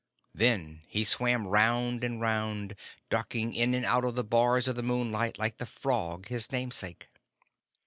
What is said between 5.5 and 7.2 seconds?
the frog, his namesake.